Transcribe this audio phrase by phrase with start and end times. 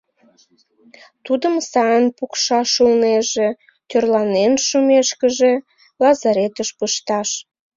[1.25, 3.47] Тудым сайын пукшаш улнеже,
[3.89, 5.53] тӧрланен шумешкыже,
[6.01, 7.29] лазаретыш пышташ.